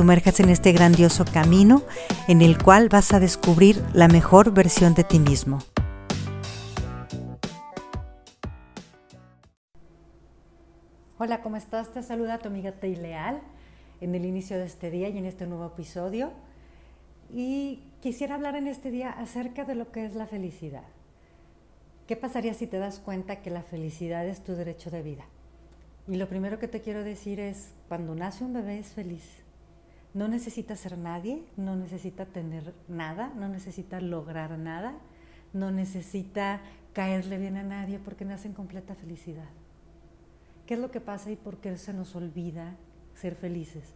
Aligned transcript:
sumerjas 0.00 0.40
en 0.40 0.48
este 0.48 0.72
grandioso 0.72 1.26
camino 1.26 1.82
en 2.26 2.40
el 2.40 2.56
cual 2.56 2.88
vas 2.88 3.12
a 3.12 3.20
descubrir 3.20 3.84
la 3.92 4.08
mejor 4.08 4.50
versión 4.54 4.94
de 4.94 5.04
ti 5.04 5.18
mismo. 5.18 5.58
Hola, 11.18 11.42
¿cómo 11.42 11.56
estás? 11.56 11.92
Te 11.92 12.02
saluda 12.02 12.38
tu 12.38 12.48
amiga 12.48 12.72
Teileal 12.72 13.42
en 14.00 14.14
el 14.14 14.24
inicio 14.24 14.56
de 14.56 14.64
este 14.64 14.90
día 14.90 15.10
y 15.10 15.18
en 15.18 15.26
este 15.26 15.46
nuevo 15.46 15.66
episodio. 15.66 16.32
Y 17.30 17.82
quisiera 18.00 18.36
hablar 18.36 18.56
en 18.56 18.68
este 18.68 18.90
día 18.90 19.10
acerca 19.10 19.66
de 19.66 19.74
lo 19.74 19.92
que 19.92 20.06
es 20.06 20.14
la 20.14 20.26
felicidad. 20.26 20.88
¿Qué 22.06 22.16
pasaría 22.16 22.54
si 22.54 22.66
te 22.66 22.78
das 22.78 23.00
cuenta 23.00 23.42
que 23.42 23.50
la 23.50 23.60
felicidad 23.60 24.26
es 24.26 24.42
tu 24.42 24.54
derecho 24.54 24.90
de 24.90 25.02
vida? 25.02 25.26
Y 26.08 26.14
lo 26.16 26.26
primero 26.26 26.58
que 26.58 26.68
te 26.68 26.80
quiero 26.80 27.04
decir 27.04 27.38
es, 27.38 27.74
cuando 27.88 28.14
nace 28.14 28.44
un 28.44 28.54
bebé 28.54 28.78
es 28.78 28.94
feliz. 28.94 29.40
No 30.12 30.26
necesita 30.26 30.74
ser 30.74 30.98
nadie, 30.98 31.44
no 31.56 31.76
necesita 31.76 32.26
tener 32.26 32.74
nada, 32.88 33.32
no 33.36 33.48
necesita 33.48 34.00
lograr 34.00 34.58
nada, 34.58 34.94
no 35.52 35.70
necesita 35.70 36.60
caerle 36.92 37.38
bien 37.38 37.56
a 37.56 37.62
nadie 37.62 37.98
porque 37.98 38.24
nace 38.24 38.48
en 38.48 38.54
completa 38.54 38.94
felicidad. 38.94 39.48
¿Qué 40.66 40.74
es 40.74 40.80
lo 40.80 40.90
que 40.90 41.00
pasa 41.00 41.30
y 41.30 41.36
por 41.36 41.58
qué 41.58 41.76
se 41.78 41.92
nos 41.92 42.16
olvida 42.16 42.76
ser 43.14 43.34
felices? 43.34 43.94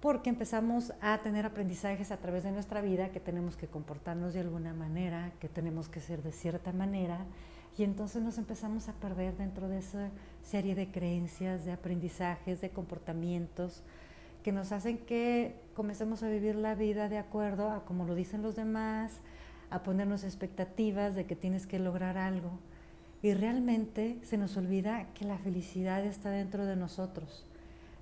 Porque 0.00 0.30
empezamos 0.30 0.92
a 1.00 1.18
tener 1.18 1.46
aprendizajes 1.46 2.10
a 2.12 2.18
través 2.18 2.44
de 2.44 2.52
nuestra 2.52 2.80
vida 2.80 3.10
que 3.10 3.20
tenemos 3.20 3.56
que 3.56 3.66
comportarnos 3.66 4.34
de 4.34 4.40
alguna 4.40 4.72
manera, 4.72 5.32
que 5.40 5.48
tenemos 5.48 5.88
que 5.88 6.00
ser 6.00 6.22
de 6.22 6.32
cierta 6.32 6.72
manera, 6.72 7.24
y 7.78 7.84
entonces 7.84 8.22
nos 8.22 8.38
empezamos 8.38 8.88
a 8.88 8.94
perder 8.94 9.36
dentro 9.36 9.68
de 9.68 9.78
esa 9.78 10.10
serie 10.42 10.74
de 10.74 10.90
creencias, 10.90 11.64
de 11.64 11.72
aprendizajes, 11.72 12.60
de 12.60 12.70
comportamientos 12.70 13.82
que 14.46 14.52
nos 14.52 14.70
hacen 14.70 14.98
que 14.98 15.56
comencemos 15.74 16.22
a 16.22 16.28
vivir 16.28 16.54
la 16.54 16.76
vida 16.76 17.08
de 17.08 17.18
acuerdo 17.18 17.68
a 17.68 17.84
como 17.84 18.04
lo 18.04 18.14
dicen 18.14 18.42
los 18.42 18.54
demás, 18.54 19.18
a 19.70 19.82
ponernos 19.82 20.22
expectativas 20.22 21.16
de 21.16 21.26
que 21.26 21.34
tienes 21.34 21.66
que 21.66 21.80
lograr 21.80 22.16
algo. 22.16 22.52
Y 23.22 23.34
realmente 23.34 24.20
se 24.22 24.38
nos 24.38 24.56
olvida 24.56 25.12
que 25.14 25.24
la 25.24 25.36
felicidad 25.36 26.04
está 26.04 26.30
dentro 26.30 26.64
de 26.64 26.76
nosotros. 26.76 27.44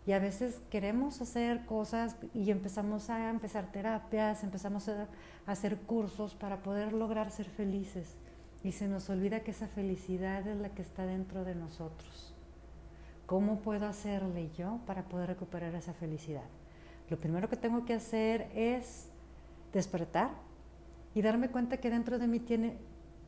Y 0.07 0.13
a 0.13 0.19
veces 0.19 0.61
queremos 0.69 1.23
hacer 1.23 1.65
cosas 1.65 2.19
y 2.35 2.51
empezamos 2.51 3.09
a 3.09 3.31
empezar 3.31 3.73
terapias, 3.73 4.45
empezamos 4.45 4.87
a 4.91 5.09
hacer 5.47 5.79
cursos 5.79 6.35
para 6.35 6.63
poder 6.63 6.93
lograr 6.93 7.31
ser 7.31 7.47
felices 7.47 8.17
y 8.63 8.73
se 8.73 8.87
nos 8.87 9.09
olvida 9.09 9.41
que 9.41 9.53
esa 9.53 9.69
felicidad 9.69 10.47
es 10.47 10.59
la 10.59 10.69
que 10.69 10.83
está 10.83 11.07
dentro 11.07 11.43
de 11.43 11.55
nosotros. 11.55 12.34
¿Cómo 13.35 13.59
puedo 13.59 13.89
hacerle 13.89 14.49
yo 14.57 14.79
para 14.87 15.09
poder 15.09 15.27
recuperar 15.27 15.75
esa 15.75 15.93
felicidad? 15.93 16.45
Lo 17.11 17.19
primero 17.19 17.49
que 17.49 17.57
tengo 17.57 17.85
que 17.85 17.95
hacer 17.95 18.49
es 18.55 19.09
despertar 19.73 20.31
y 21.17 21.23
darme 21.23 21.49
cuenta 21.49 21.79
que 21.79 21.91
dentro 21.91 22.21
de 22.21 22.29
mí 22.29 22.39
tiene, 22.39 22.77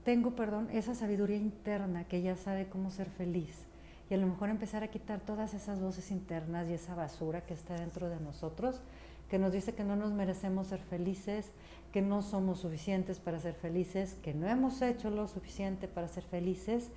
tengo 0.05 0.37
perdón, 0.37 0.69
esa 0.71 0.95
sabiduría 0.95 1.39
interna 1.39 2.05
que 2.05 2.22
ya 2.22 2.37
sabe 2.37 2.69
cómo 2.69 2.93
ser 2.93 3.11
feliz. 3.11 3.65
Y 4.09 4.15
a 4.15 4.19
lo 4.19 4.28
mejor 4.28 4.49
empezar 4.49 4.84
a 4.84 4.93
quitar 4.93 5.19
todas 5.19 5.55
esas 5.55 5.81
voces 5.81 6.12
internas 6.12 6.69
y 6.69 6.75
esa 6.75 6.94
basura 6.94 7.41
que 7.41 7.55
está 7.55 7.75
dentro 7.75 8.09
de 8.09 8.21
nosotros, 8.21 8.83
que 9.28 9.41
nos 9.41 9.50
dice 9.50 9.75
que 9.75 9.83
no 9.83 9.97
nos 9.97 10.12
merecemos 10.12 10.69
ser 10.69 10.83
felices, 10.83 11.50
que 11.91 12.00
no 12.00 12.23
somos 12.23 12.61
suficientes 12.61 13.19
para 13.19 13.41
ser 13.41 13.55
felices, 13.55 14.15
que 14.23 14.34
no 14.34 14.47
hemos 14.47 14.83
hecho 14.83 15.11
lo 15.11 15.27
suficiente 15.27 15.88
para 15.88 16.06
ser 16.06 16.23
felices 16.23 16.93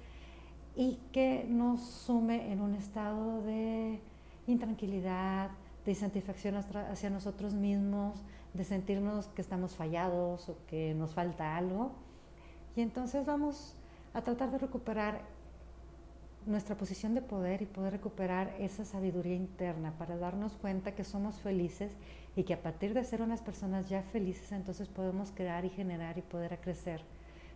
y 0.79 0.97
que 1.11 1.45
nos 1.49 1.81
sume 1.81 2.53
en 2.53 2.61
un 2.61 2.73
estado 2.73 3.41
de 3.41 3.99
intranquilidad, 4.47 5.51
de 5.83 5.91
insatisfacción 5.91 6.55
hacia 6.55 7.09
nosotros 7.09 7.53
mismos, 7.53 8.23
de 8.53 8.63
sentirnos 8.63 9.27
que 9.27 9.41
estamos 9.41 9.75
fallados 9.75 10.47
o 10.47 10.55
que 10.67 10.93
nos 10.93 11.13
falta 11.13 11.57
algo. 11.57 11.91
Y 12.77 12.81
entonces 12.81 13.25
vamos 13.25 13.75
a 14.13 14.21
tratar 14.21 14.51
de 14.51 14.57
recuperar 14.57 15.19
nuestra 16.45 16.77
posición 16.77 17.13
de 17.13 17.23
poder 17.23 17.61
y 17.61 17.65
poder 17.65 17.91
recuperar 17.91 18.55
esa 18.57 18.85
sabiduría 18.85 19.35
interna 19.35 19.91
para 19.97 20.15
darnos 20.15 20.53
cuenta 20.53 20.95
que 20.95 21.03
somos 21.03 21.41
felices 21.41 21.91
y 22.37 22.45
que 22.45 22.53
a 22.53 22.61
partir 22.63 22.93
de 22.93 23.03
ser 23.03 23.21
unas 23.21 23.41
personas 23.41 23.89
ya 23.89 24.01
felices, 24.01 24.53
entonces 24.53 24.87
podemos 24.87 25.31
crear 25.31 25.65
y 25.65 25.69
generar 25.71 26.17
y 26.17 26.21
poder 26.21 26.57
crecer 26.61 27.01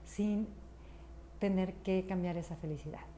sin 0.03 0.45
tener 1.39 1.73
que 1.75 2.05
cambiar 2.05 2.35
esa 2.35 2.57
felicidad. 2.57 3.12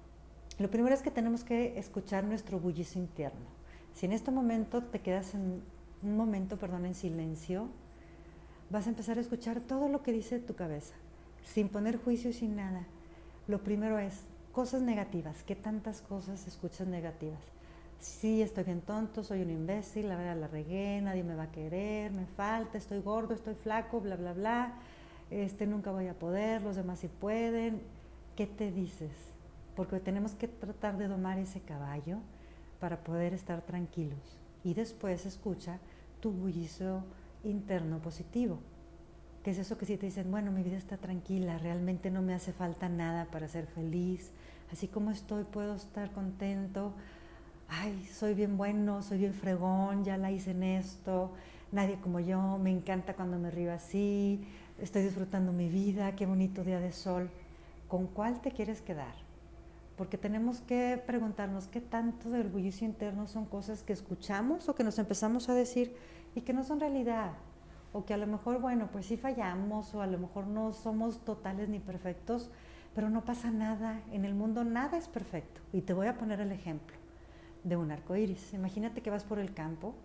Lo 0.59 0.69
primero 0.69 0.95
es 0.95 1.01
que 1.01 1.11
tenemos 1.11 1.43
que 1.43 1.77
escuchar 1.77 2.23
nuestro 2.23 2.59
bullicio 2.59 3.01
interno. 3.01 3.45
Si 3.93 4.05
en 4.05 4.13
este 4.13 4.31
momento 4.31 4.83
te 4.83 4.99
quedas 4.99 5.33
en 5.35 5.61
un 6.01 6.17
momento, 6.17 6.57
perdón, 6.57 6.85
en 6.85 6.95
silencio, 6.95 7.67
vas 8.69 8.87
a 8.87 8.89
empezar 8.89 9.17
a 9.17 9.21
escuchar 9.21 9.59
todo 9.61 9.89
lo 9.89 10.01
que 10.01 10.11
dice 10.11 10.39
tu 10.39 10.55
cabeza, 10.55 10.95
sin 11.43 11.69
poner 11.69 11.97
juicio 11.97 12.29
y 12.29 12.33
sin 12.33 12.55
nada. 12.55 12.85
Lo 13.47 13.63
primero 13.63 13.99
es 13.99 14.21
cosas 14.51 14.81
negativas. 14.81 15.43
¿Qué 15.43 15.55
tantas 15.55 16.01
cosas 16.01 16.47
escuchas 16.47 16.87
negativas? 16.87 17.41
sí, 18.05 18.41
estoy 18.41 18.63
bien 18.63 18.81
tonto, 18.81 19.23
soy 19.23 19.41
un 19.41 19.49
imbécil, 19.49 20.09
la 20.09 20.15
verdad 20.15 20.37
la 20.37 20.47
regué, 20.47 21.01
nadie 21.01 21.23
me 21.23 21.35
va 21.35 21.43
a 21.43 21.51
querer, 21.51 22.11
me 22.11 22.25
falta, 22.25 22.77
estoy 22.77 23.01
gordo, 23.01 23.33
estoy 23.33 23.55
flaco, 23.55 23.99
bla, 23.99 24.15
bla, 24.15 24.33
bla, 24.33 24.73
este, 25.31 25.65
nunca 25.65 25.91
voy 25.91 26.07
a 26.07 26.13
poder, 26.13 26.61
los 26.61 26.75
demás 26.75 26.99
sí 26.99 27.07
pueden. 27.07 27.81
¿Qué 28.35 28.47
te 28.47 28.71
dices? 28.71 29.11
Porque 29.75 29.99
tenemos 29.99 30.33
que 30.33 30.47
tratar 30.47 30.97
de 30.97 31.07
domar 31.07 31.37
ese 31.37 31.61
caballo 31.61 32.19
para 32.79 33.03
poder 33.03 33.33
estar 33.33 33.61
tranquilos. 33.61 34.39
Y 34.63 34.73
después 34.73 35.25
escucha 35.25 35.79
tu 36.19 36.31
bullicio 36.31 37.03
interno 37.43 37.99
positivo. 37.99 38.59
¿Qué 39.43 39.51
es 39.51 39.59
eso 39.59 39.77
que 39.77 39.85
si 39.85 39.97
te 39.97 40.07
dicen, 40.07 40.31
bueno, 40.31 40.51
mi 40.51 40.63
vida 40.63 40.77
está 40.77 40.97
tranquila, 40.97 41.59
realmente 41.59 42.09
no 42.09 42.23
me 42.23 42.33
hace 42.33 42.51
falta 42.51 42.89
nada 42.89 43.25
para 43.25 43.47
ser 43.47 43.67
feliz, 43.67 44.31
así 44.71 44.87
como 44.87 45.11
estoy 45.11 45.43
puedo 45.43 45.75
estar 45.75 46.11
contento, 46.11 46.93
ay, 47.69 48.07
soy 48.11 48.33
bien 48.33 48.57
bueno, 48.57 49.03
soy 49.03 49.19
bien 49.19 49.35
fregón, 49.35 50.03
ya 50.03 50.17
la 50.17 50.31
hice 50.31 50.49
en 50.49 50.63
esto, 50.63 51.31
nadie 51.71 51.99
como 51.99 52.19
yo, 52.19 52.57
me 52.57 52.71
encanta 52.71 53.13
cuando 53.13 53.37
me 53.37 53.51
río 53.51 53.71
así, 53.71 54.43
estoy 54.81 55.03
disfrutando 55.03 55.51
mi 55.51 55.69
vida, 55.69 56.15
qué 56.15 56.25
bonito 56.25 56.63
día 56.63 56.79
de 56.79 56.91
sol. 56.91 57.29
¿Con 57.87 58.07
cuál 58.07 58.41
te 58.41 58.51
quieres 58.51 58.81
quedar? 58.81 59.24
Porque 59.97 60.17
tenemos 60.17 60.61
que 60.61 61.01
preguntarnos 61.05 61.67
qué 61.67 61.81
tanto 61.81 62.29
del 62.29 62.49
bullicio 62.49 62.85
interno 62.85 63.27
son 63.27 63.45
cosas 63.45 63.83
que 63.83 63.93
escuchamos 63.93 64.67
o 64.67 64.75
que 64.75 64.83
nos 64.83 64.99
empezamos 64.99 65.47
a 65.47 65.53
decir 65.53 65.95
y 66.35 66.41
que 66.41 66.53
no 66.53 66.63
son 66.63 66.79
realidad. 66.79 67.31
O 67.93 68.03
que 68.03 68.13
a 68.13 68.17
lo 68.17 68.27
mejor, 68.27 68.59
bueno, 68.59 68.89
pues 68.91 69.05
sí 69.05 69.15
fallamos 69.15 69.95
o 69.95 70.01
a 70.01 70.07
lo 70.07 70.17
mejor 70.17 70.47
no 70.47 70.73
somos 70.73 71.23
totales 71.23 71.69
ni 71.69 71.79
perfectos, 71.79 72.49
pero 72.93 73.09
no 73.09 73.23
pasa 73.23 73.51
nada. 73.51 74.01
En 74.11 74.25
el 74.25 74.35
mundo 74.35 74.65
nada 74.65 74.97
es 74.97 75.07
perfecto. 75.07 75.61
Y 75.71 75.81
te 75.81 75.93
voy 75.93 76.07
a 76.07 76.17
poner 76.17 76.41
el 76.41 76.51
ejemplo 76.51 76.97
de 77.63 77.77
un 77.77 77.91
arco 77.91 78.15
iris. 78.15 78.53
Imagínate 78.53 79.01
que 79.01 79.09
vas 79.09 79.23
por 79.23 79.39
el 79.39 79.53
campo 79.53 79.95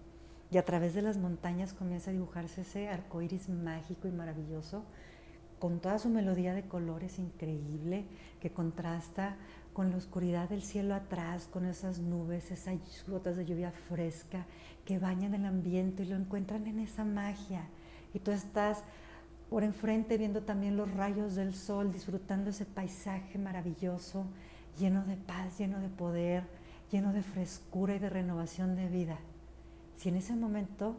y 0.50 0.58
a 0.58 0.64
través 0.64 0.94
de 0.94 1.02
las 1.02 1.18
montañas 1.18 1.72
comienza 1.72 2.10
a 2.10 2.14
dibujarse 2.14 2.62
ese 2.62 2.88
arco 2.88 3.22
iris 3.22 3.48
mágico 3.48 4.08
y 4.08 4.10
maravilloso, 4.10 4.82
con 5.58 5.78
toda 5.78 5.98
su 5.98 6.08
melodía 6.08 6.54
de 6.54 6.66
colores 6.66 7.18
increíble 7.18 8.06
que 8.40 8.50
contrasta 8.50 9.36
con 9.72 9.90
la 9.90 9.96
oscuridad 9.96 10.48
del 10.48 10.62
cielo 10.62 10.94
atrás, 10.94 11.48
con 11.50 11.64
esas 11.64 11.98
nubes, 11.98 12.50
esas 12.50 12.78
gotas 13.06 13.36
de 13.36 13.44
lluvia 13.44 13.70
fresca 13.70 14.46
que 14.84 14.98
bañan 14.98 15.34
el 15.34 15.46
ambiente 15.46 16.02
y 16.02 16.06
lo 16.06 16.16
encuentran 16.16 16.66
en 16.66 16.80
esa 16.80 17.04
magia. 17.04 17.68
Y 18.12 18.18
tú 18.18 18.30
estás 18.30 18.82
por 19.48 19.64
enfrente 19.64 20.18
viendo 20.18 20.42
también 20.42 20.76
los 20.76 20.92
rayos 20.92 21.34
del 21.34 21.54
sol, 21.54 21.92
disfrutando 21.92 22.50
ese 22.50 22.66
paisaje 22.66 23.38
maravilloso, 23.38 24.26
lleno 24.78 25.04
de 25.04 25.16
paz, 25.16 25.58
lleno 25.58 25.80
de 25.80 25.88
poder 25.88 26.44
lleno 26.90 27.12
de 27.12 27.22
frescura 27.22 27.94
y 27.94 27.98
de 27.98 28.10
renovación 28.10 28.76
de 28.76 28.88
vida. 28.88 29.18
Si 29.96 30.08
en 30.08 30.16
ese 30.16 30.34
momento 30.34 30.96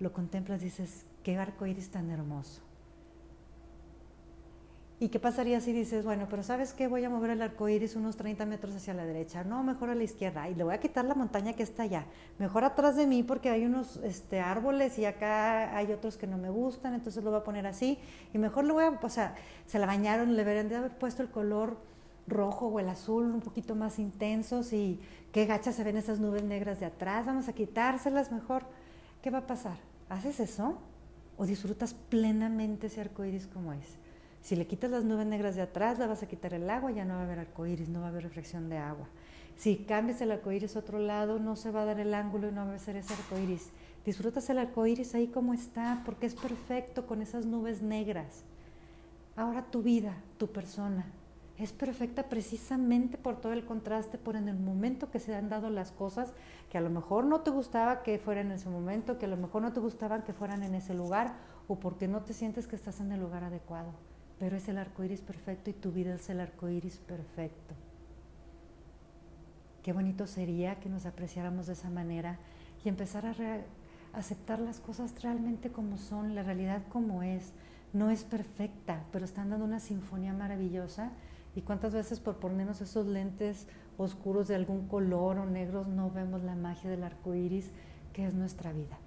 lo 0.00 0.12
contemplas, 0.12 0.60
dices, 0.60 1.04
qué 1.22 1.36
arco 1.36 1.66
iris 1.66 1.90
tan 1.90 2.10
hermoso. 2.10 2.62
¿Y 5.04 5.10
qué 5.10 5.20
pasaría 5.20 5.60
si 5.60 5.74
dices, 5.74 6.02
bueno, 6.02 6.28
pero 6.30 6.42
¿sabes 6.42 6.72
qué? 6.72 6.88
Voy 6.88 7.04
a 7.04 7.10
mover 7.10 7.32
el 7.32 7.42
arco 7.42 7.68
iris 7.68 7.94
unos 7.94 8.16
30 8.16 8.46
metros 8.46 8.74
hacia 8.74 8.94
la 8.94 9.04
derecha, 9.04 9.44
no, 9.44 9.62
mejor 9.62 9.90
a 9.90 9.94
la 9.94 10.02
izquierda, 10.02 10.48
y 10.48 10.54
le 10.54 10.64
voy 10.64 10.72
a 10.72 10.80
quitar 10.80 11.04
la 11.04 11.14
montaña 11.14 11.52
que 11.52 11.62
está 11.62 11.82
allá, 11.82 12.06
mejor 12.38 12.64
atrás 12.64 12.96
de 12.96 13.06
mí 13.06 13.22
porque 13.22 13.50
hay 13.50 13.66
unos 13.66 13.98
este, 13.98 14.40
árboles 14.40 14.98
y 14.98 15.04
acá 15.04 15.76
hay 15.76 15.92
otros 15.92 16.16
que 16.16 16.26
no 16.26 16.38
me 16.38 16.48
gustan, 16.48 16.94
entonces 16.94 17.22
lo 17.22 17.30
voy 17.30 17.40
a 17.40 17.44
poner 17.44 17.66
así, 17.66 17.98
y 18.32 18.38
mejor 18.38 18.64
le 18.64 18.72
voy 18.72 18.84
a, 18.84 18.98
o 19.02 19.08
sea, 19.10 19.34
se 19.66 19.78
la 19.78 19.84
bañaron, 19.84 20.30
le 20.30 20.38
deberían 20.38 20.70
de 20.70 20.76
haber 20.76 20.96
puesto 20.96 21.20
el 21.20 21.28
color 21.28 21.76
rojo 22.26 22.68
o 22.68 22.80
el 22.80 22.88
azul 22.88 23.24
un 23.24 23.42
poquito 23.42 23.74
más 23.74 23.98
intensos 23.98 24.72
y 24.72 24.98
qué 25.32 25.44
gachas 25.44 25.74
se 25.74 25.84
ven 25.84 25.98
esas 25.98 26.18
nubes 26.18 26.44
negras 26.44 26.80
de 26.80 26.86
atrás, 26.86 27.26
vamos 27.26 27.46
a 27.48 27.52
quitárselas 27.52 28.32
mejor. 28.32 28.62
¿Qué 29.20 29.28
va 29.28 29.40
a 29.40 29.46
pasar? 29.46 29.76
¿Haces 30.08 30.40
eso? 30.40 30.78
¿O 31.36 31.44
disfrutas 31.44 31.92
plenamente 31.92 32.86
ese 32.86 33.02
arco 33.02 33.22
iris 33.22 33.46
como 33.46 33.74
es? 33.74 34.02
Si 34.44 34.56
le 34.56 34.66
quitas 34.66 34.90
las 34.90 35.04
nubes 35.04 35.26
negras 35.26 35.56
de 35.56 35.62
atrás, 35.62 35.98
le 35.98 36.06
vas 36.06 36.22
a 36.22 36.28
quitar 36.28 36.52
el 36.52 36.68
agua, 36.68 36.90
ya 36.90 37.06
no 37.06 37.14
va 37.14 37.20
a 37.20 37.24
haber 37.24 37.38
arcoíris, 37.38 37.88
no 37.88 38.00
va 38.00 38.06
a 38.06 38.08
haber 38.10 38.24
reflexión 38.24 38.68
de 38.68 38.76
agua. 38.76 39.08
Si 39.56 39.76
cambias 39.86 40.20
el 40.20 40.30
arcoíris 40.30 40.76
a 40.76 40.80
otro 40.80 40.98
lado, 40.98 41.38
no 41.38 41.56
se 41.56 41.70
va 41.70 41.80
a 41.80 41.84
dar 41.86 41.98
el 41.98 42.12
ángulo 42.12 42.50
y 42.50 42.52
no 42.52 42.66
va 42.66 42.74
a 42.74 42.78
ser 42.78 42.96
ese 42.96 43.14
arcoíris. 43.14 43.70
Disfrutas 44.04 44.50
el 44.50 44.58
arcoíris 44.58 45.14
ahí 45.14 45.28
como 45.28 45.54
está, 45.54 46.02
porque 46.04 46.26
es 46.26 46.34
perfecto 46.34 47.06
con 47.06 47.22
esas 47.22 47.46
nubes 47.46 47.80
negras. 47.80 48.44
Ahora 49.34 49.64
tu 49.70 49.82
vida, 49.82 50.14
tu 50.36 50.48
persona, 50.48 51.06
es 51.56 51.72
perfecta 51.72 52.24
precisamente 52.24 53.16
por 53.16 53.40
todo 53.40 53.54
el 53.54 53.64
contraste, 53.64 54.18
por 54.18 54.36
en 54.36 54.50
el 54.50 54.58
momento 54.58 55.10
que 55.10 55.20
se 55.20 55.34
han 55.34 55.48
dado 55.48 55.70
las 55.70 55.90
cosas 55.90 56.34
que 56.68 56.76
a 56.76 56.82
lo 56.82 56.90
mejor 56.90 57.24
no 57.24 57.40
te 57.40 57.50
gustaba 57.50 58.02
que 58.02 58.18
fueran 58.18 58.48
en 58.48 58.52
ese 58.52 58.68
momento, 58.68 59.16
que 59.16 59.24
a 59.24 59.28
lo 59.28 59.38
mejor 59.38 59.62
no 59.62 59.72
te 59.72 59.80
gustaban 59.80 60.22
que 60.22 60.34
fueran 60.34 60.62
en 60.62 60.74
ese 60.74 60.92
lugar, 60.92 61.32
o 61.66 61.80
porque 61.80 62.08
no 62.08 62.24
te 62.24 62.34
sientes 62.34 62.66
que 62.66 62.76
estás 62.76 63.00
en 63.00 63.10
el 63.10 63.20
lugar 63.20 63.42
adecuado 63.42 63.94
pero 64.44 64.58
es 64.58 64.68
el 64.68 64.76
arco 64.76 65.02
iris 65.02 65.22
perfecto 65.22 65.70
y 65.70 65.72
tu 65.72 65.90
vida 65.90 66.16
es 66.16 66.28
el 66.28 66.38
arco 66.38 66.68
iris 66.68 66.98
perfecto. 66.98 67.74
Qué 69.82 69.94
bonito 69.94 70.26
sería 70.26 70.78
que 70.80 70.90
nos 70.90 71.06
apreciáramos 71.06 71.66
de 71.66 71.72
esa 71.72 71.88
manera 71.88 72.36
y 72.84 72.90
empezar 72.90 73.24
a 73.24 73.34
aceptar 74.12 74.60
las 74.60 74.80
cosas 74.80 75.14
realmente 75.22 75.72
como 75.72 75.96
son, 75.96 76.34
la 76.34 76.42
realidad 76.42 76.82
como 76.90 77.22
es. 77.22 77.54
No 77.94 78.10
es 78.10 78.24
perfecta, 78.24 79.04
pero 79.12 79.24
están 79.24 79.48
dando 79.48 79.64
una 79.64 79.80
sinfonía 79.80 80.34
maravillosa. 80.34 81.12
Y 81.56 81.62
cuántas 81.62 81.94
veces 81.94 82.20
por 82.20 82.36
ponernos 82.36 82.82
esos 82.82 83.06
lentes 83.06 83.66
oscuros 83.96 84.46
de 84.46 84.56
algún 84.56 84.88
color 84.88 85.38
o 85.38 85.46
negros 85.46 85.88
no 85.88 86.10
vemos 86.10 86.42
la 86.42 86.54
magia 86.54 86.90
del 86.90 87.02
arco 87.02 87.34
iris 87.34 87.70
que 88.12 88.26
es 88.26 88.34
nuestra 88.34 88.74
vida. 88.74 88.98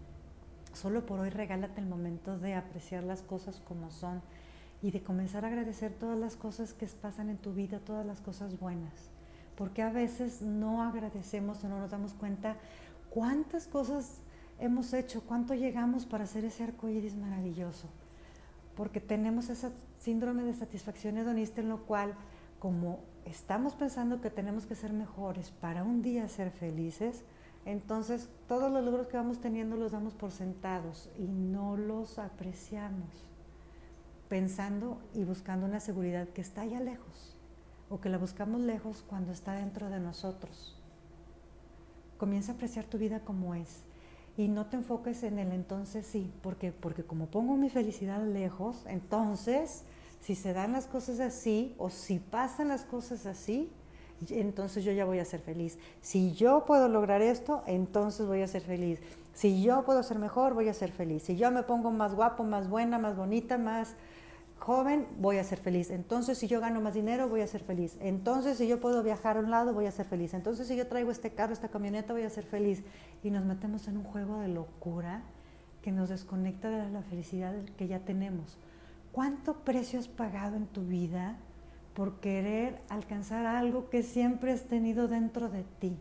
Solo 0.74 1.06
por 1.06 1.20
hoy 1.20 1.30
regálate 1.30 1.80
el 1.80 1.86
momento 1.86 2.40
de 2.40 2.56
apreciar 2.56 3.04
las 3.04 3.22
cosas 3.22 3.60
como 3.60 3.92
son 3.92 4.24
y 4.82 4.92
de 4.92 5.02
comenzar 5.02 5.44
a 5.44 5.48
agradecer 5.48 5.94
todas 5.94 6.18
las 6.18 6.36
cosas 6.36 6.74
que 6.74 6.86
pasan 6.88 7.30
en 7.30 7.38
tu 7.38 7.54
vida, 7.54 7.80
todas 7.80 8.06
las 8.06 8.22
cosas 8.22 8.60
buenas. 8.60 8.94
Porque 9.56 9.82
a 9.82 9.90
veces 9.90 10.42
no 10.42 10.84
agradecemos 10.84 11.64
o 11.64 11.70
no 11.70 11.80
nos 11.80 11.90
damos 11.90 12.14
cuenta 12.14 12.56
cuántas 13.10 13.68
cosas 13.68 14.20
hemos 14.60 14.94
hecho, 14.94 15.22
cuánto 15.22 15.56
llegamos 15.56 16.06
para 16.06 16.26
hacer 16.26 16.46
ese 16.46 16.64
arco 16.64 16.90
iris 16.90 17.16
maravilloso. 17.16 17.88
Porque 18.76 19.00
tenemos 19.00 19.50
ese 19.50 19.72
síndrome 20.00 20.44
de 20.44 20.54
satisfacción 20.54 21.18
hedonista 21.18 21.62
en 21.62 21.70
lo 21.70 21.86
cual, 21.86 22.14
como 22.60 23.00
estamos 23.26 23.74
pensando 23.74 24.22
que 24.22 24.30
tenemos 24.30 24.68
que 24.68 24.76
ser 24.76 24.94
mejores 24.94 25.50
para 25.50 25.84
un 25.84 26.04
día 26.04 26.28
ser 26.28 26.52
felices, 26.52 27.24
entonces 27.66 28.30
todos 28.48 28.72
los 28.72 28.86
logros 28.86 29.08
que 29.08 29.18
vamos 29.18 29.42
teniendo 29.42 29.76
los 29.76 29.92
damos 29.92 30.14
por 30.14 30.32
sentados 30.32 31.10
y 31.18 31.24
no 31.24 31.76
los 31.76 32.20
apreciamos 32.20 33.28
pensando 34.30 35.00
y 35.14 35.24
buscando 35.24 35.66
una 35.66 35.80
seguridad 35.80 36.28
que 36.30 36.42
está 36.42 36.62
allá 36.62 36.80
lejos 36.80 37.36
o 37.90 38.02
que 38.02 38.10
la 38.10 38.18
buscamos 38.18 38.62
lejos 38.62 39.04
cuando 39.08 39.32
está 39.32 39.54
dentro 39.54 39.90
de 39.90 40.00
nosotros. 40.00 40.76
Comienza 42.18 42.52
a 42.52 42.56
apreciar 42.56 42.86
tu 42.86 42.98
vida 42.98 43.22
como 43.22 43.56
es 43.56 43.84
y 44.38 44.48
no 44.48 44.68
te 44.68 44.78
enfoques 44.78 45.24
en 45.24 45.40
el 45.40 45.52
entonces 45.52 46.06
sí, 46.06 46.32
porque 46.42 46.72
porque 46.72 47.04
como 47.04 47.28
pongo 47.28 47.56
mi 47.56 47.70
felicidad 47.70 48.24
lejos, 48.26 48.84
entonces 48.88 49.84
si 50.20 50.36
se 50.36 50.54
dan 50.54 50.74
las 50.74 50.88
cosas 50.88 51.20
así 51.20 51.76
o 51.78 51.90
si 51.90 52.20
pasan 52.20 52.68
las 52.68 52.84
cosas 52.84 53.26
así, 53.26 53.72
entonces 54.30 54.84
yo 54.84 54.92
ya 54.92 55.06
voy 55.06 55.20
a 55.20 55.26
ser 55.26 55.42
feliz. 55.42 55.78
Si 56.02 56.34
yo 56.34 56.66
puedo 56.66 56.90
lograr 56.90 57.22
esto, 57.22 57.64
entonces 57.68 58.26
voy 58.26 58.42
a 58.42 58.48
ser 58.48 58.64
feliz. 58.64 59.00
Si 59.38 59.62
yo 59.62 59.86
puedo 59.86 60.02
ser 60.02 60.18
mejor, 60.18 60.56
voy 60.56 60.68
a 60.68 60.74
ser 60.74 60.92
feliz. 60.92 61.22
Si 61.22 61.36
yo 61.36 61.52
me 61.52 61.62
pongo 61.62 61.92
más 61.92 62.16
guapo, 62.16 62.44
más 62.44 62.68
buena, 62.68 62.98
más 62.98 63.16
bonita, 63.16 63.60
más 63.60 63.94
joven, 64.58 65.06
voy 65.20 65.38
a 65.38 65.44
ser 65.44 65.60
feliz. 65.60 65.92
Entonces, 65.92 66.40
si 66.40 66.48
yo 66.48 66.60
gano 66.60 66.82
más 66.82 66.96
dinero, 66.96 67.30
voy 67.30 67.42
a 67.42 67.48
ser 67.48 67.62
feliz. 67.62 67.98
Entonces, 68.00 68.58
si 68.58 68.68
yo 68.68 68.80
puedo 68.80 69.04
viajar 69.04 69.38
a 69.38 69.42
un 69.42 69.52
lado, 69.52 69.76
voy 69.76 69.86
a 69.86 69.92
ser 69.92 70.08
feliz. 70.08 70.34
Entonces, 70.34 70.68
si 70.68 70.76
yo 70.76 70.88
traigo 70.88 71.12
este 71.12 71.30
carro, 71.30 71.54
esta 71.54 71.68
camioneta, 71.68 72.14
voy 72.14 72.24
a 72.24 72.32
ser 72.32 72.46
feliz. 72.46 72.84
Y 73.22 73.30
nos 73.30 73.46
metemos 73.46 73.88
en 73.88 73.98
un 73.98 74.06
juego 74.06 74.40
de 74.40 74.48
locura 74.48 75.22
que 75.84 75.92
nos 75.92 76.10
desconecta 76.10 76.72
de 76.72 76.90
la 76.90 77.04
felicidad 77.04 77.54
que 77.78 77.88
ya 77.88 78.00
tenemos. 78.00 78.58
¿Cuánto 79.12 79.54
precio 79.58 80.00
has 80.00 80.08
pagado 80.08 80.56
en 80.56 80.66
tu 80.66 80.82
vida 80.82 81.38
por 81.94 82.22
querer 82.22 82.82
alcanzar 82.90 83.46
algo 83.46 83.92
que 83.92 84.02
siempre 84.02 84.52
has 84.52 84.64
tenido 84.64 85.08
dentro 85.08 85.48
de 85.48 85.64
ti? 85.80 85.96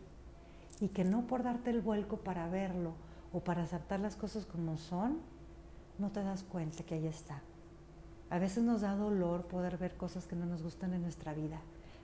Y 0.79 0.87
que 0.87 1.03
no 1.03 1.27
por 1.27 1.43
darte 1.43 1.69
el 1.69 1.81
vuelco 1.81 2.17
para 2.17 2.49
verlo 2.49 2.93
o 3.33 3.39
para 3.41 3.63
aceptar 3.63 3.99
las 3.99 4.15
cosas 4.15 4.45
como 4.45 4.77
son, 4.77 5.19
no 5.97 6.11
te 6.11 6.23
das 6.23 6.43
cuenta 6.43 6.83
que 6.83 6.95
ahí 6.95 7.07
está. 7.07 7.41
A 8.29 8.39
veces 8.39 8.63
nos 8.63 8.81
da 8.81 8.95
dolor 8.95 9.47
poder 9.47 9.77
ver 9.77 9.95
cosas 9.95 10.27
que 10.27 10.35
no 10.35 10.45
nos 10.45 10.61
gustan 10.61 10.93
en 10.93 11.01
nuestra 11.01 11.33
vida, 11.33 11.61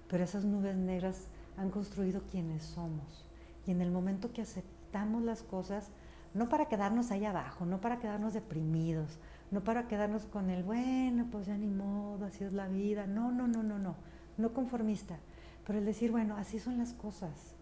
pero 0.07 0.23
esas 0.23 0.45
nubes 0.45 0.75
negras 0.75 1.27
han 1.57 1.69
construido 1.69 2.21
quienes 2.31 2.63
somos. 2.63 3.25
Y 3.65 3.71
en 3.71 3.81
el 3.81 3.91
momento 3.91 4.31
que 4.31 4.41
aceptamos 4.41 5.23
las 5.23 5.43
cosas, 5.43 5.89
no 6.33 6.49
para 6.49 6.67
quedarnos 6.67 7.11
ahí 7.11 7.25
abajo, 7.25 7.65
no 7.65 7.79
para 7.79 7.99
quedarnos 7.99 8.33
deprimidos, 8.33 9.19
no 9.51 9.63
para 9.63 9.87
quedarnos 9.87 10.25
con 10.25 10.49
el, 10.49 10.63
bueno, 10.63 11.27
pues 11.31 11.45
ya 11.45 11.57
ni 11.57 11.69
modo, 11.69 12.25
así 12.25 12.43
es 12.43 12.53
la 12.53 12.67
vida. 12.67 13.05
No, 13.05 13.31
no, 13.31 13.47
no, 13.47 13.61
no, 13.61 13.77
no, 13.77 13.95
no 14.37 14.53
conformista. 14.53 15.19
Pero 15.65 15.79
el 15.79 15.85
decir, 15.85 16.11
bueno, 16.11 16.35
así 16.37 16.59
son 16.59 16.77
las 16.77 16.93
cosas. 16.93 17.55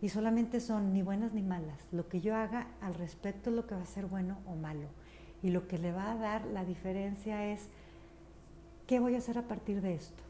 Y 0.00 0.08
solamente 0.08 0.60
son 0.60 0.92
ni 0.92 1.02
buenas 1.02 1.34
ni 1.34 1.42
malas. 1.42 1.78
Lo 1.92 2.08
que 2.08 2.20
yo 2.20 2.34
haga 2.34 2.68
al 2.80 2.94
respecto 2.94 3.50
es 3.50 3.56
lo 3.56 3.66
que 3.66 3.74
va 3.74 3.82
a 3.82 3.86
ser 3.86 4.06
bueno 4.06 4.38
o 4.46 4.54
malo. 4.54 4.88
Y 5.42 5.50
lo 5.50 5.68
que 5.68 5.78
le 5.78 5.92
va 5.92 6.12
a 6.12 6.16
dar 6.16 6.46
la 6.46 6.64
diferencia 6.64 7.46
es 7.46 7.68
¿Qué 8.90 8.98
voy 8.98 9.14
a 9.14 9.18
hacer 9.18 9.38
a 9.38 9.46
partir 9.46 9.80
de 9.82 9.94
esto? 9.94 10.20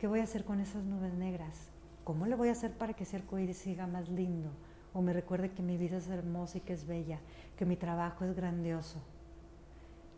¿Qué 0.00 0.08
voy 0.08 0.18
a 0.18 0.24
hacer 0.24 0.42
con 0.42 0.58
esas 0.58 0.82
nubes 0.82 1.14
negras? 1.14 1.68
¿Cómo 2.02 2.26
le 2.26 2.34
voy 2.34 2.48
a 2.48 2.50
hacer 2.50 2.72
para 2.72 2.94
que 2.94 3.04
ese 3.04 3.14
arcoíris 3.14 3.58
siga 3.58 3.86
más 3.86 4.08
lindo? 4.08 4.50
O 4.92 5.02
me 5.02 5.12
recuerde 5.12 5.52
que 5.52 5.62
mi 5.62 5.76
vida 5.76 5.98
es 5.98 6.08
hermosa 6.08 6.58
y 6.58 6.62
que 6.62 6.72
es 6.72 6.84
bella, 6.84 7.20
que 7.56 7.64
mi 7.64 7.76
trabajo 7.76 8.24
es 8.24 8.34
grandioso. 8.34 8.98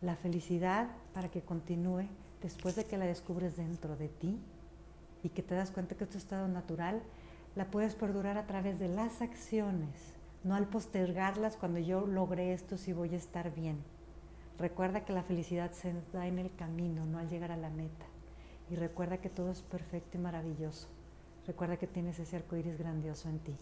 La 0.01 0.17
felicidad 0.17 0.89
para 1.13 1.29
que 1.29 1.43
continúe 1.43 2.09
después 2.41 2.75
de 2.75 2.87
que 2.87 2.97
la 2.97 3.05
descubres 3.05 3.59
dentro 3.59 3.99
de 3.99 4.09
ti 4.09 4.41
y 5.23 5.29
que 5.29 5.43
te 5.43 5.55
das 5.55 5.71
cuenta 5.71 5.95
que 5.95 6.05
es 6.05 6.11
tu 6.11 6.17
estado 6.17 6.49
natural, 6.49 7.03
la 7.57 7.67
puedes 7.67 7.95
perdurar 7.95 8.37
a 8.37 8.47
través 8.47 8.79
de 8.79 8.89
las 8.89 9.23
acciones, 9.23 10.15
no 10.43 10.55
al 10.55 10.67
postergarlas 10.67 11.57
cuando 11.57 11.79
yo 11.79 12.07
logré 12.07 12.53
esto 12.53 12.77
si 12.77 12.93
voy 12.93 13.15
a 13.15 13.19
estar 13.19 13.55
bien. 13.55 13.79
Recuerda 14.59 15.05
que 15.05 15.13
la 15.13 15.23
felicidad 15.23 15.73
se 15.73 15.95
da 16.13 16.27
en 16.27 16.39
el 16.39 16.55
camino, 16.55 17.05
no 17.07 17.19
al 17.19 17.29
llegar 17.29 17.51
a 17.51 17.57
la 17.57 17.71
meta. 17.71 18.07
Y 18.71 18.77
recuerda 18.77 19.19
que 19.19 19.29
todo 19.29 19.51
es 19.51 19.63
perfecto 19.63 20.17
y 20.17 20.21
maravilloso. 20.21 20.89
Recuerda 21.47 21.77
que 21.77 21.87
tienes 21.87 22.19
ese 22.19 22.37
arco 22.37 22.57
iris 22.57 22.79
grandioso 22.79 23.29
en 23.29 23.39
ti. 23.41 23.57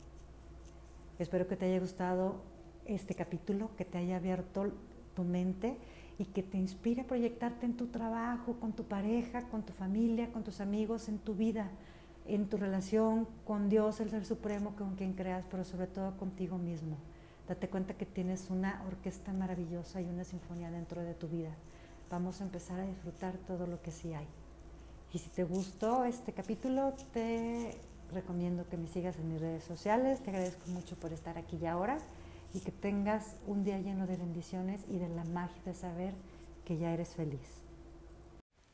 Espero 1.18 1.48
que 1.48 1.56
te 1.56 1.66
haya 1.66 1.80
gustado 1.80 2.42
este 2.84 3.14
capítulo, 3.14 3.70
que 3.76 3.84
te 3.84 3.98
haya 3.98 4.16
abierto 4.16 4.72
tu 5.14 5.24
mente 5.24 5.76
y 6.18 6.26
que 6.26 6.42
te 6.42 6.58
inspire 6.58 7.02
a 7.02 7.06
proyectarte 7.06 7.66
en 7.66 7.76
tu 7.76 7.86
trabajo, 7.86 8.54
con 8.60 8.72
tu 8.72 8.84
pareja, 8.84 9.48
con 9.48 9.62
tu 9.62 9.72
familia, 9.72 10.30
con 10.32 10.44
tus 10.44 10.60
amigos, 10.60 11.08
en 11.08 11.18
tu 11.18 11.34
vida, 11.34 11.70
en 12.26 12.48
tu 12.48 12.56
relación 12.56 13.26
con 13.44 13.68
Dios, 13.68 14.00
el 14.00 14.10
Ser 14.10 14.24
Supremo, 14.24 14.74
con 14.76 14.94
quien 14.96 15.12
creas, 15.14 15.44
pero 15.50 15.64
sobre 15.64 15.86
todo 15.86 16.16
contigo 16.16 16.58
mismo. 16.58 16.96
Date 17.48 17.68
cuenta 17.68 17.94
que 17.94 18.06
tienes 18.06 18.50
una 18.50 18.82
orquesta 18.86 19.32
maravillosa 19.32 20.00
y 20.00 20.06
una 20.06 20.24
sinfonía 20.24 20.70
dentro 20.70 21.02
de 21.02 21.14
tu 21.14 21.28
vida. 21.28 21.50
Vamos 22.10 22.40
a 22.40 22.44
empezar 22.44 22.80
a 22.80 22.86
disfrutar 22.86 23.36
todo 23.46 23.66
lo 23.66 23.82
que 23.82 23.90
sí 23.90 24.14
hay. 24.14 24.26
Y 25.12 25.18
si 25.18 25.28
te 25.30 25.44
gustó 25.44 26.04
este 26.04 26.32
capítulo, 26.32 26.94
te 27.12 27.76
recomiendo 28.12 28.68
que 28.68 28.76
me 28.76 28.88
sigas 28.88 29.16
en 29.16 29.28
mis 29.28 29.40
redes 29.40 29.64
sociales. 29.64 30.22
Te 30.22 30.30
agradezco 30.30 30.68
mucho 30.70 30.96
por 30.96 31.12
estar 31.12 31.36
aquí 31.36 31.58
y 31.60 31.66
ahora 31.66 31.98
y 32.54 32.60
que 32.60 32.72
tengas 32.72 33.36
un 33.46 33.64
día 33.64 33.78
lleno 33.78 34.06
de 34.06 34.16
bendiciones 34.16 34.82
y 34.88 34.98
de 34.98 35.08
la 35.08 35.24
magia 35.24 35.62
de 35.64 35.74
saber 35.74 36.14
que 36.64 36.76
ya 36.76 36.92
eres 36.92 37.10
feliz. 37.10 37.61